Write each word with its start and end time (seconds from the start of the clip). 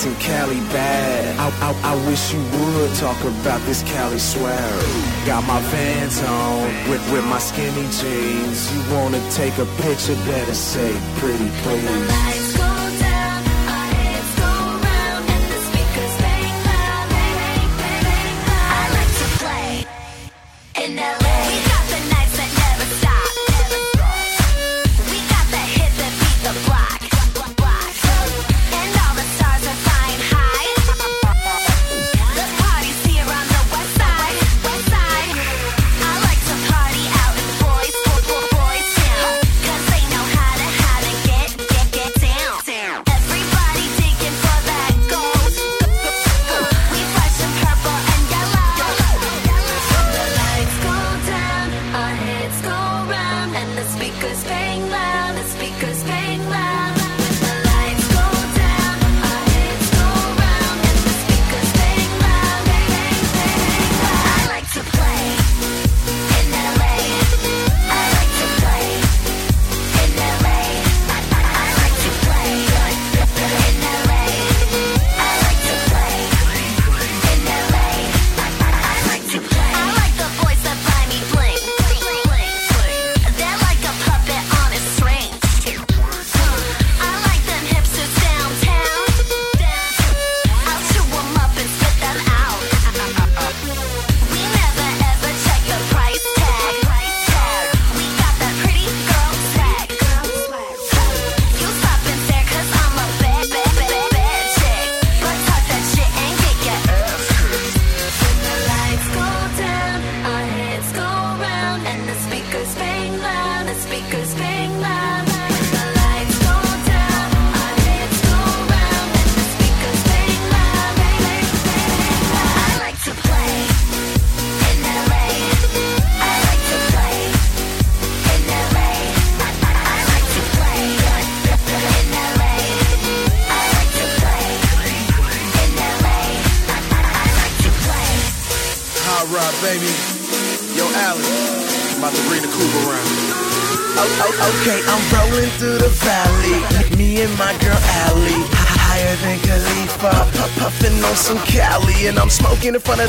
acting 0.00 0.14
Cali 0.16 0.60
bad. 0.72 1.38
I, 1.38 1.48
I, 1.68 1.92
I 1.92 2.06
wish 2.06 2.32
you 2.32 2.40
would 2.40 2.94
talk 2.96 3.20
about 3.22 3.60
this 3.66 3.82
Cali 3.82 4.18
swag. 4.18 5.26
Got 5.26 5.46
my 5.46 5.60
Vans 5.60 6.22
on 6.22 6.90
with, 6.90 7.12
with 7.12 7.24
my 7.26 7.38
skinny 7.38 7.86
jeans. 8.00 8.72
You 8.72 8.94
wanna 8.94 9.20
take 9.30 9.58
a 9.58 9.66
picture? 9.82 10.14
Better 10.26 10.54
say 10.54 10.92
pretty 11.18 11.50
please. 11.62 12.39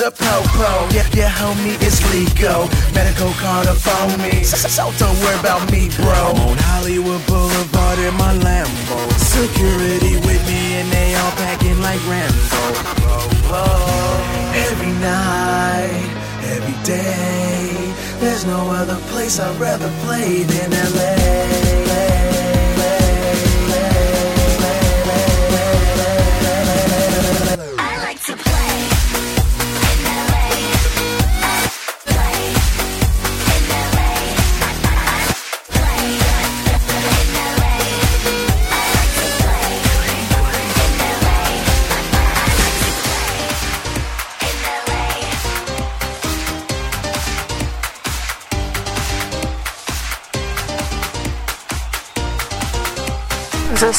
the 0.01 0.09
popo. 0.09 0.89
Yeah, 0.89 1.05
yeah, 1.13 1.29
homie, 1.29 1.77
it's 1.77 2.01
legal. 2.09 2.65
Medical 2.95 3.29
card 3.37 3.67
phone 3.77 4.17
me. 4.17 4.43
So, 4.43 4.57
so 4.57 4.89
don't 4.97 5.10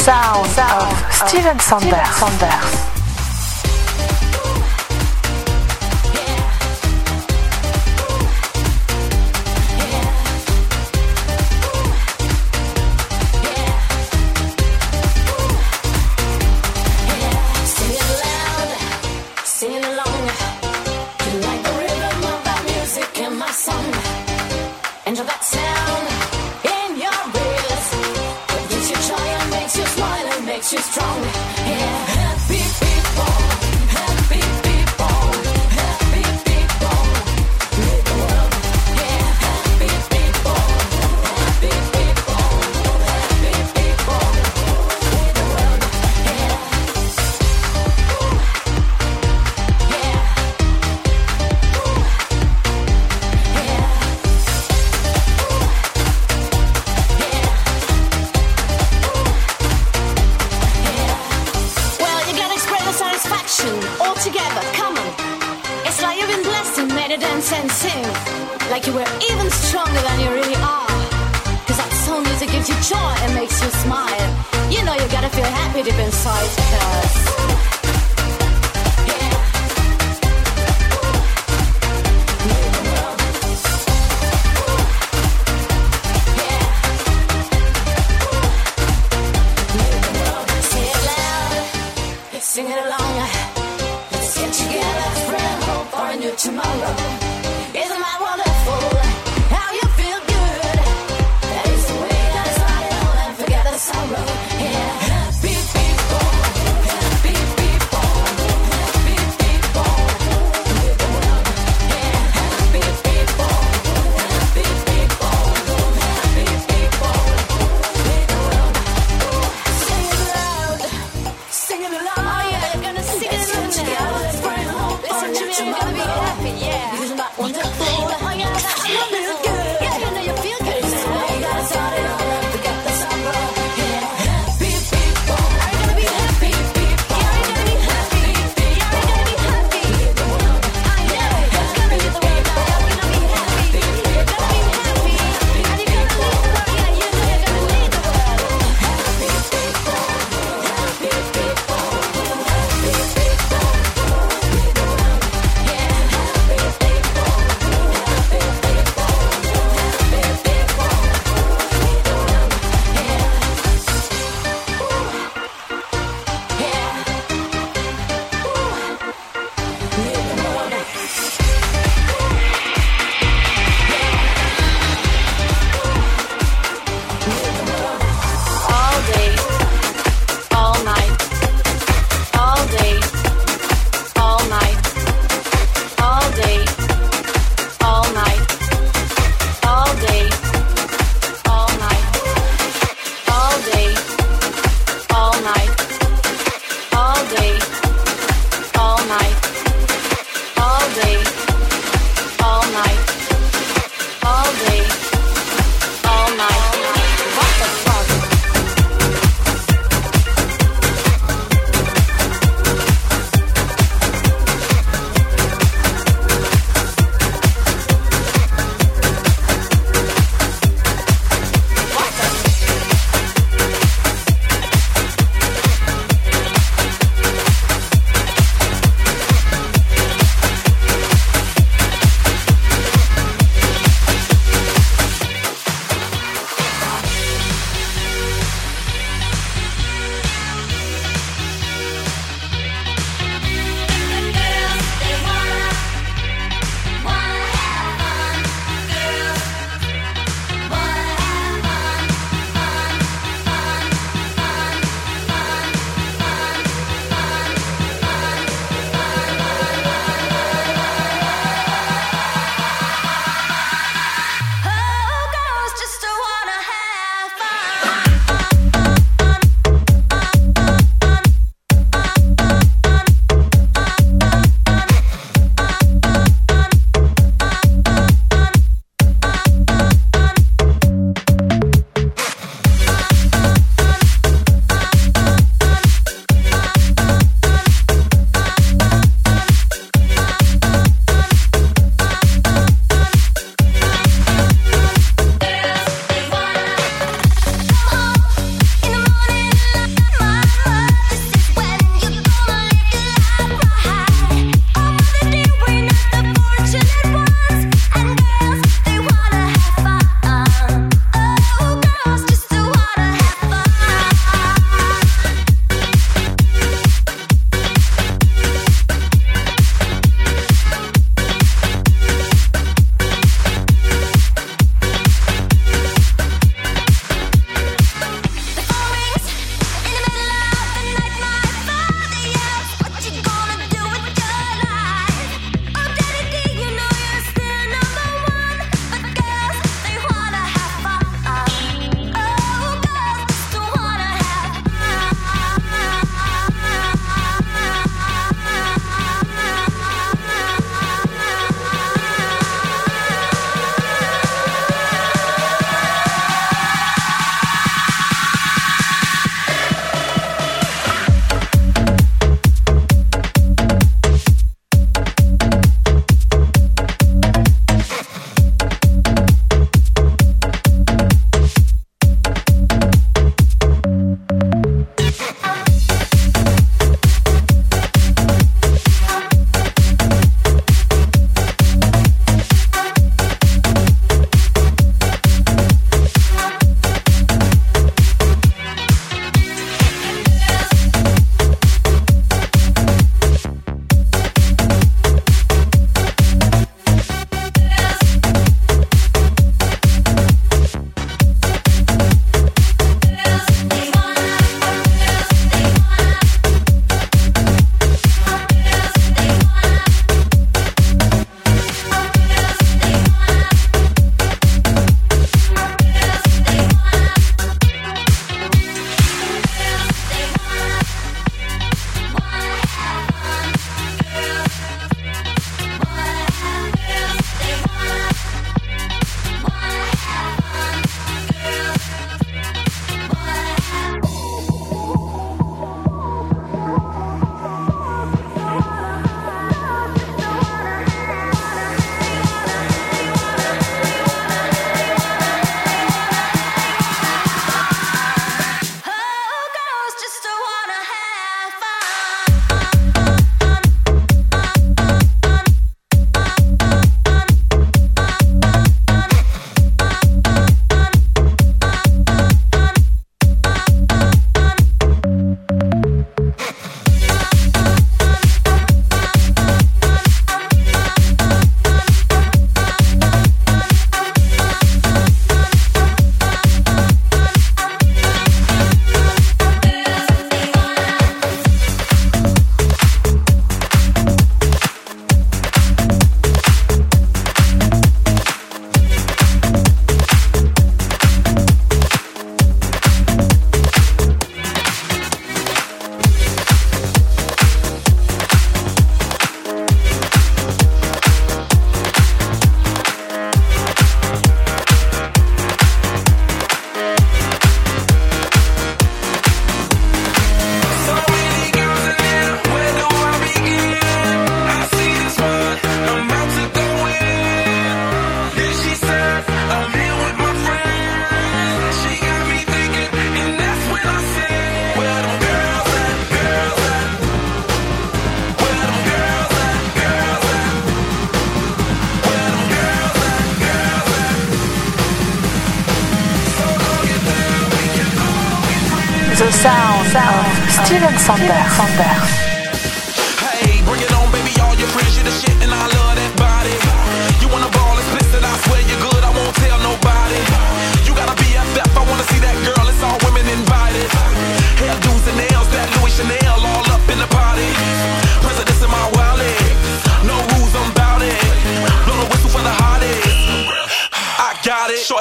sound, 0.02 0.48
of, 0.58 0.82
of 0.82 1.28
Steven 1.28 1.58
Sanders. 1.60 1.90
Steven 1.90 2.38
Sanders. 2.38 2.91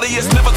Shorty, 0.02 0.16
it's 0.16 0.34
never 0.34 0.51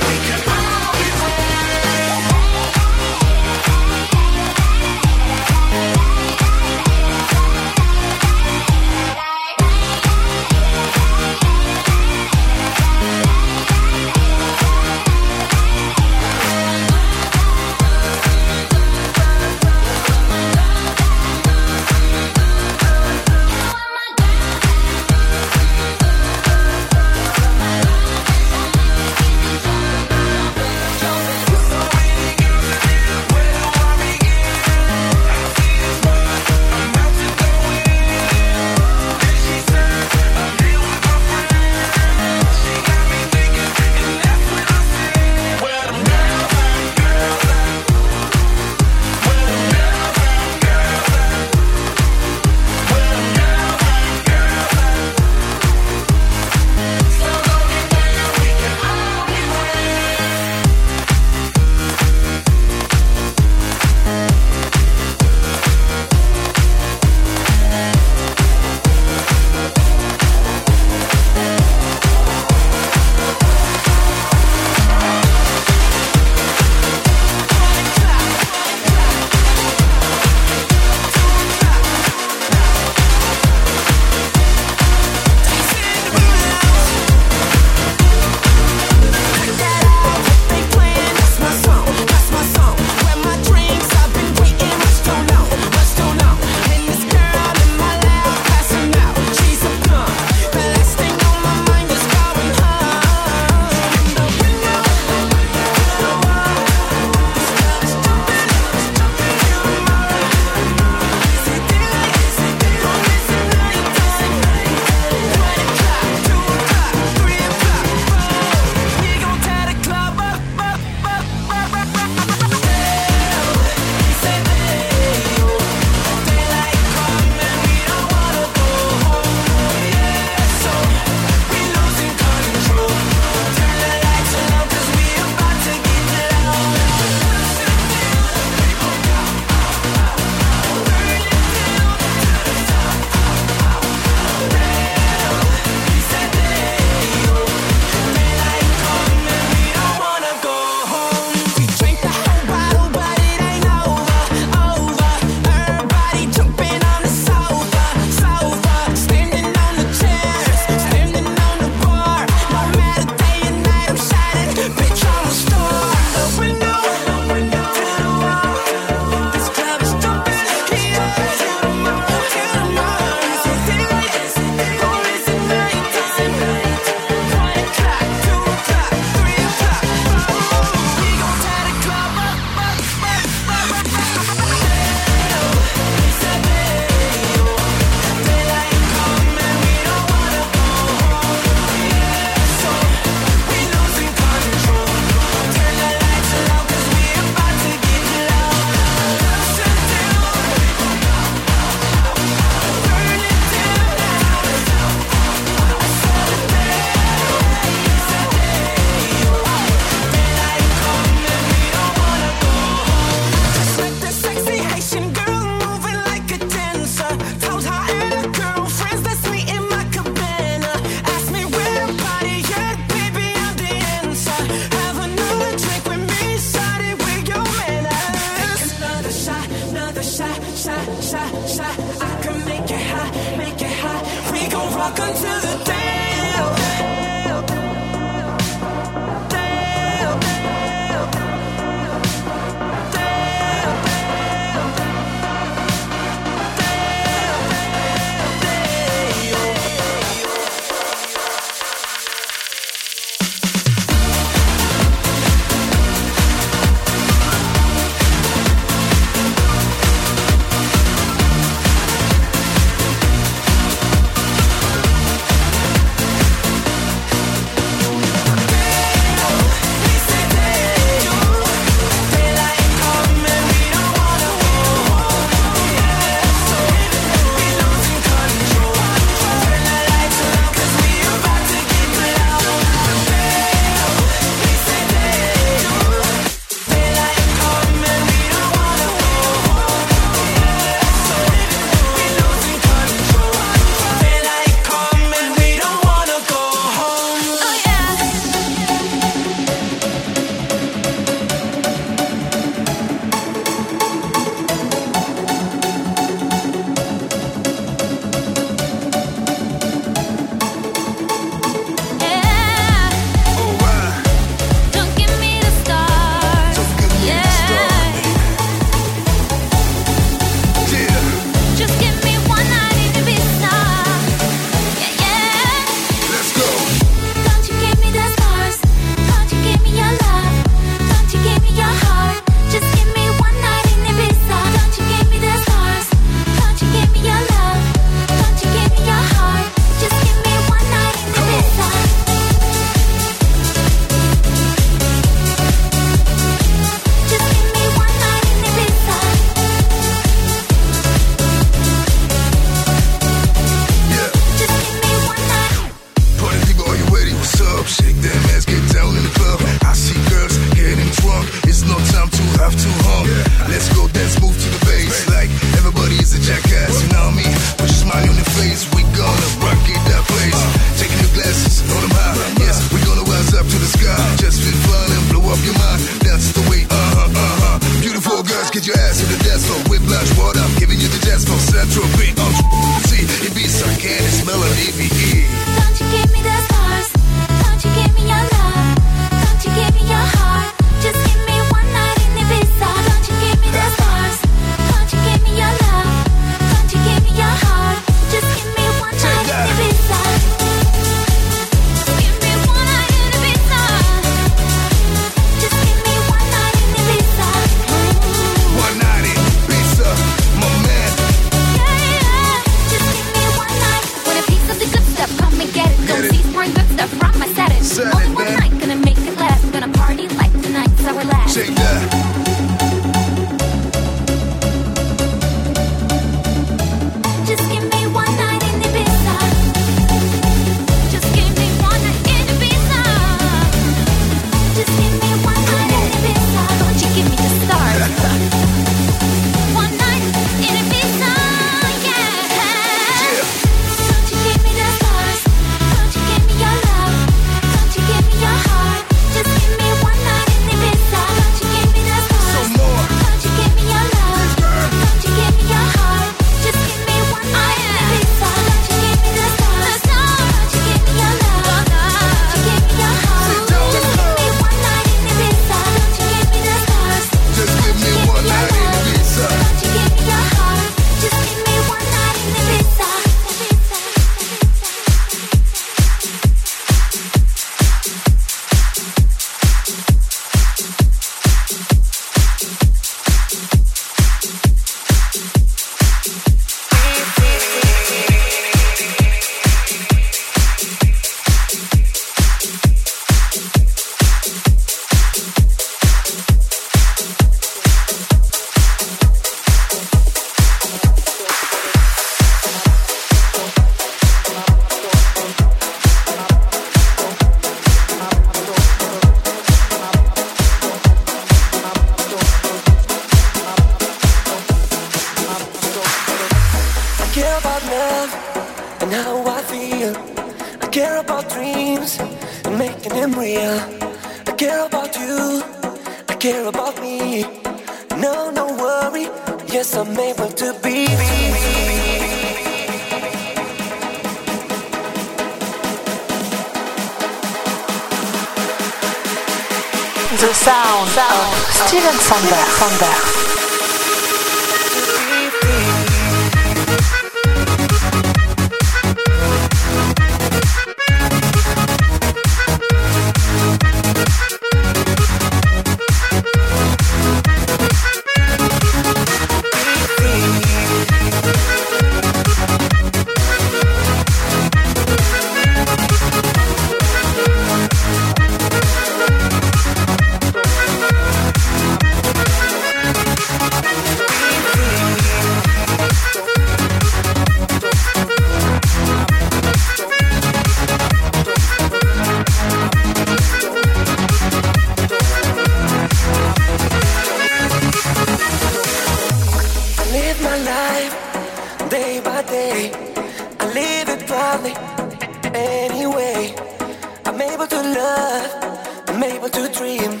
able 597.48 597.62
to 597.62 597.80
love, 597.80 598.88
I'm 598.88 599.02
able 599.02 599.28
to 599.28 599.48
dream, 599.48 600.00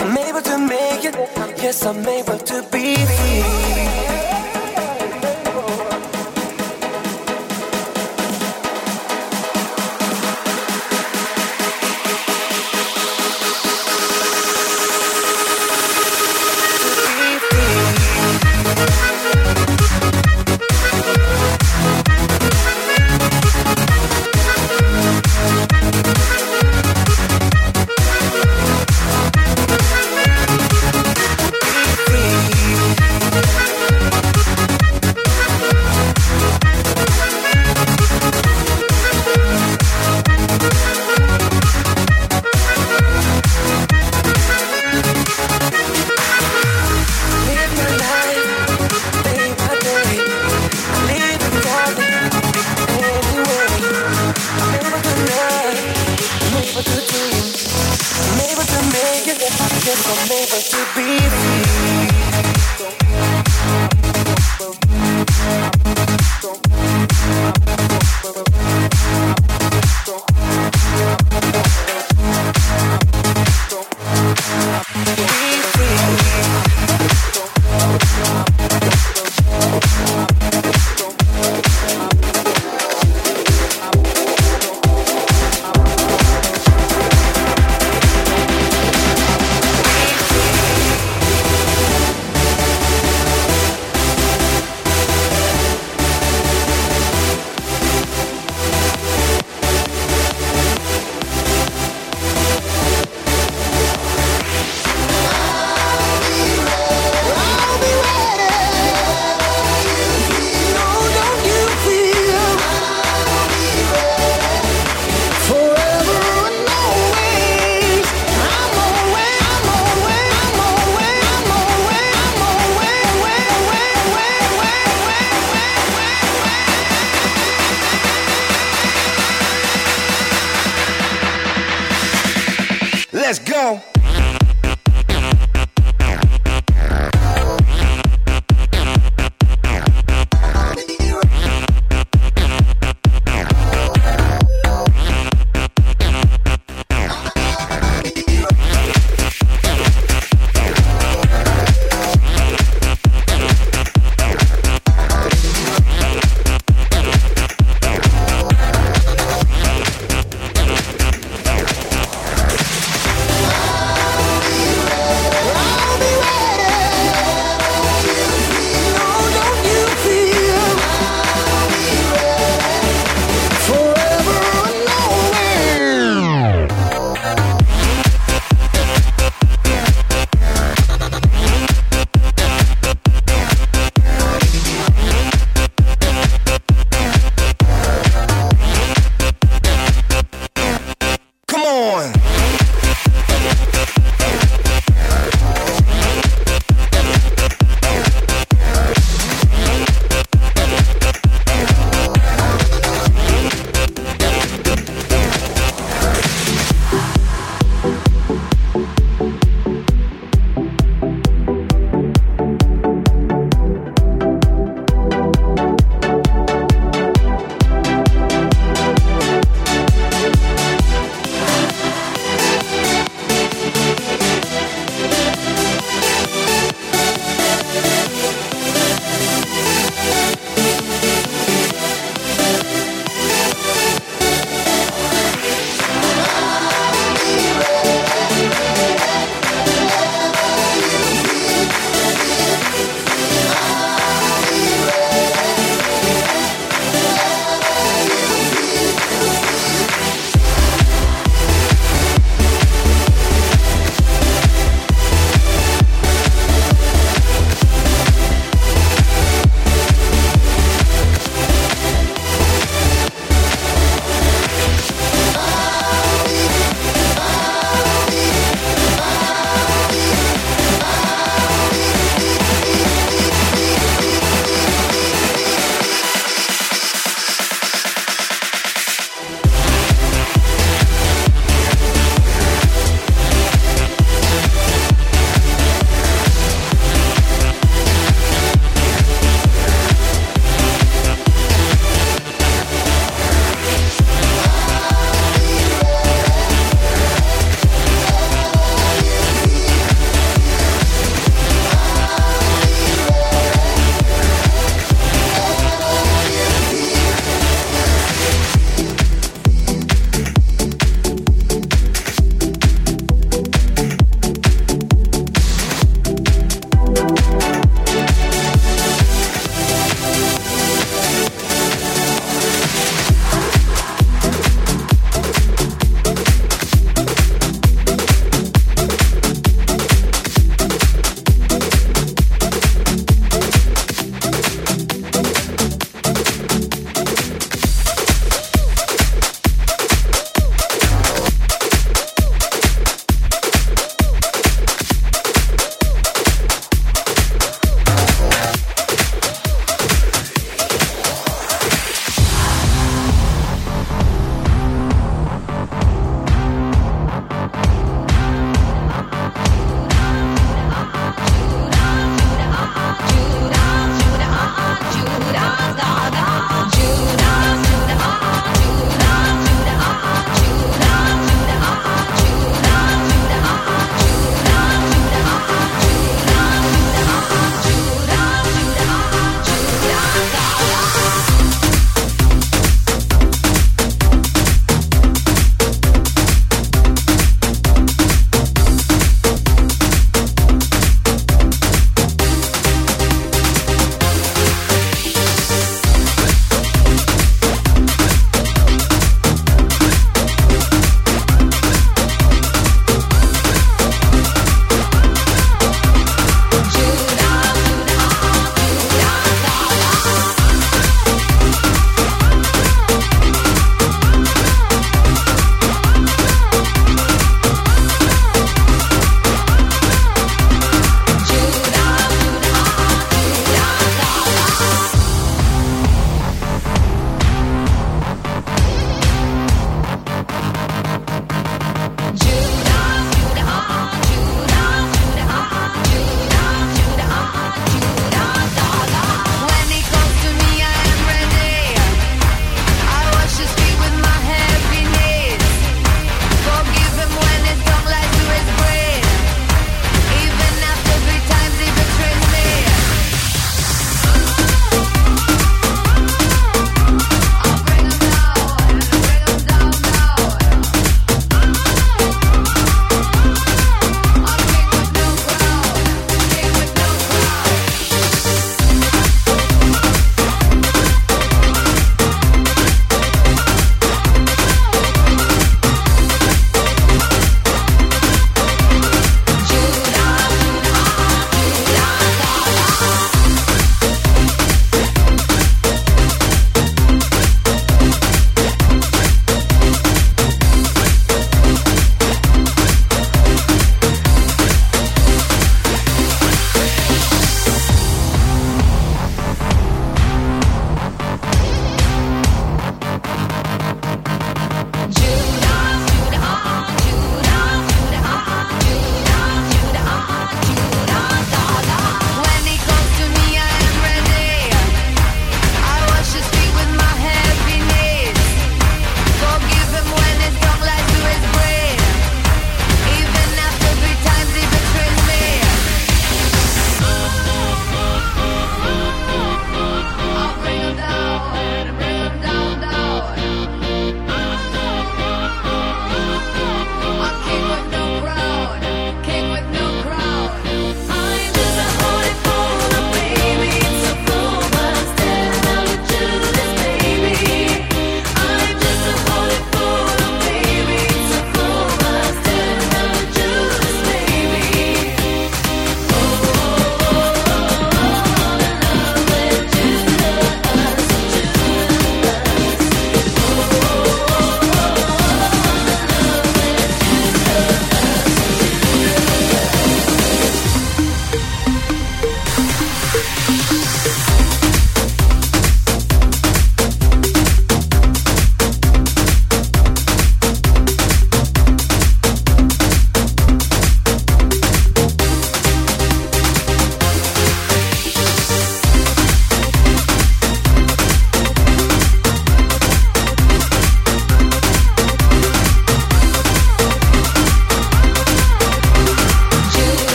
I'm 0.00 0.18
able 0.18 0.42
to 0.42 0.58
make 0.58 1.04
it. 1.04 1.14
Yes, 1.62 1.84
I'm 1.84 2.06
able 2.06 2.38
to 2.38 2.62
be 2.70 2.94
free. 2.94 4.07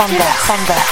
Of 0.00 0.08
Steven 0.08 0.89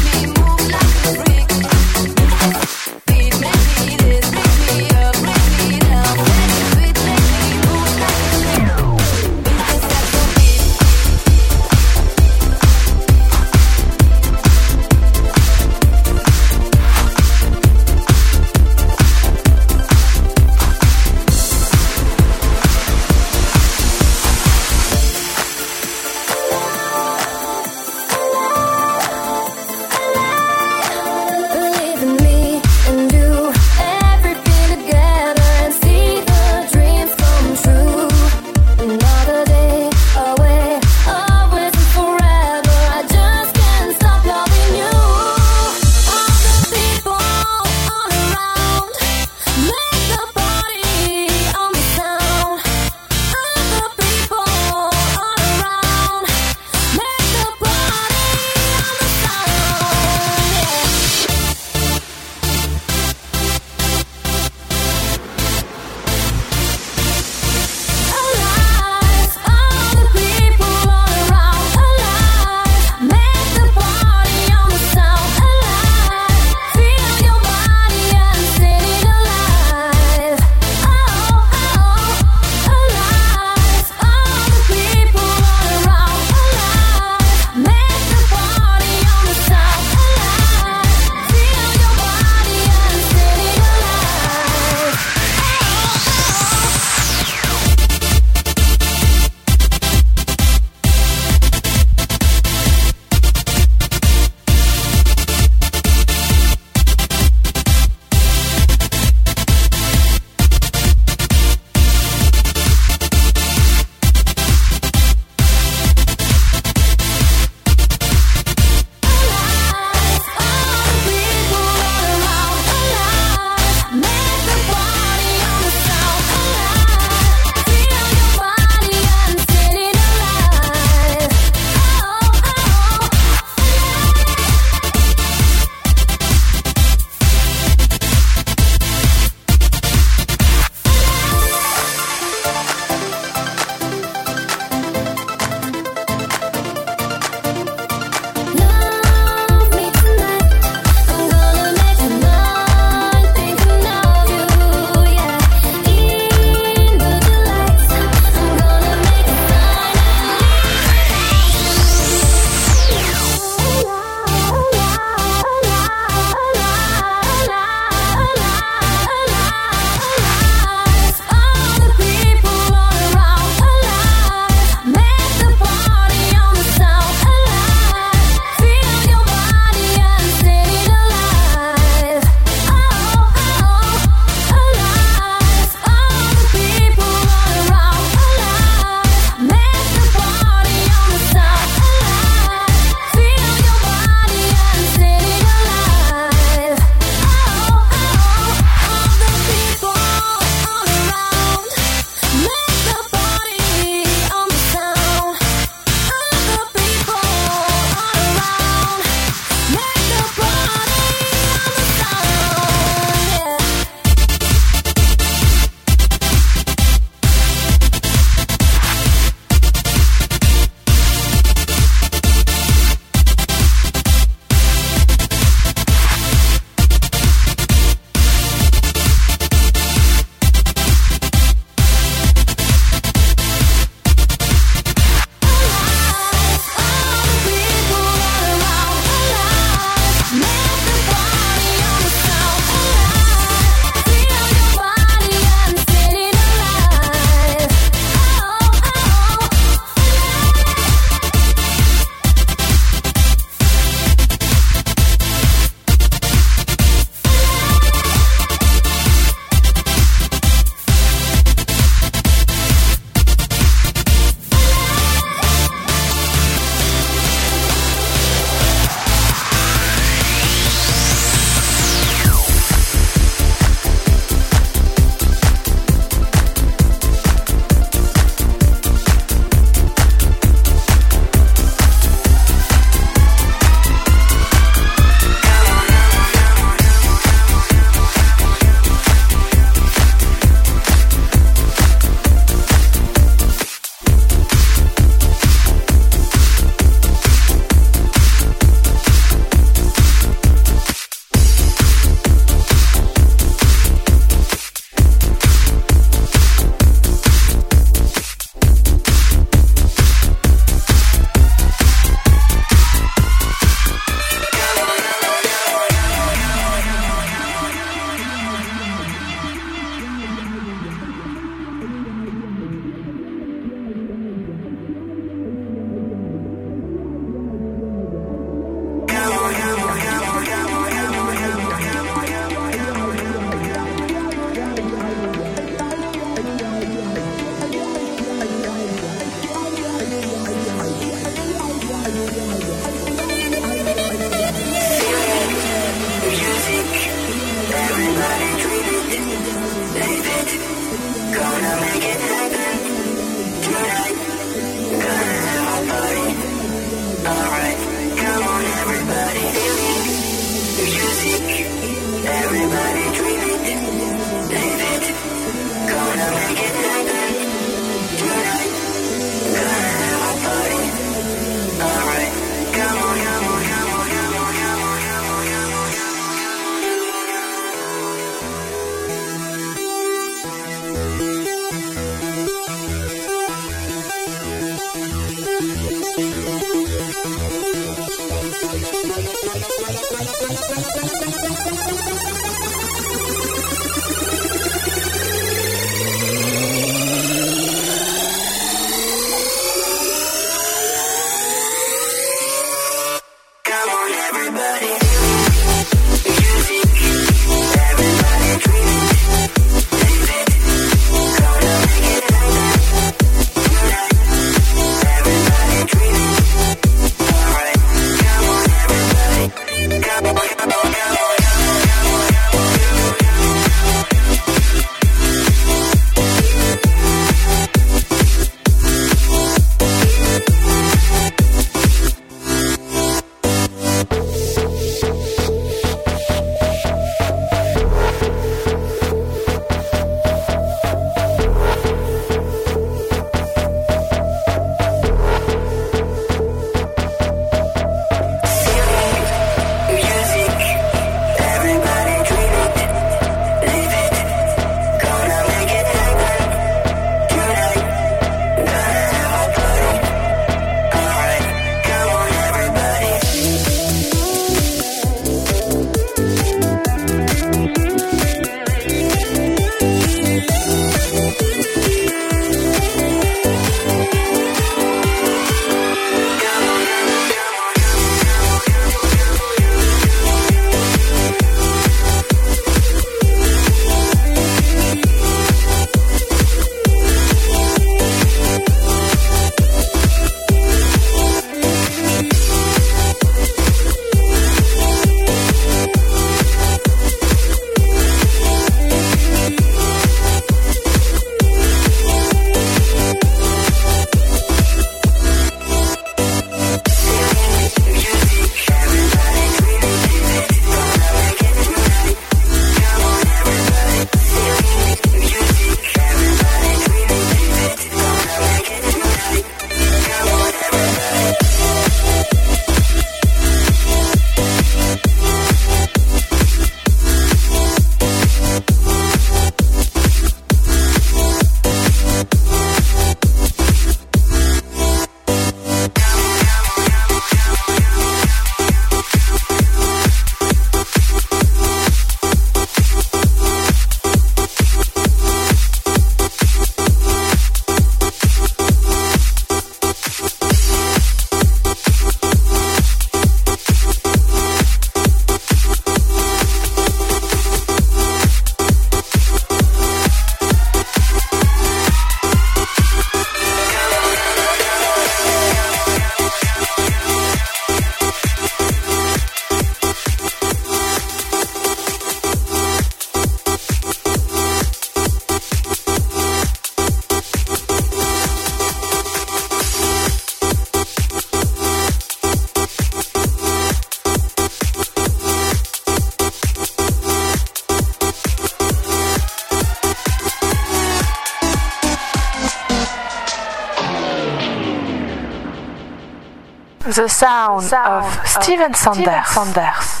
The 597.01 597.09
sound, 597.09 597.73
of 597.73 598.27
Steven 598.27 598.75
Sanders. 598.75 599.27
Sanders. 599.33 600.00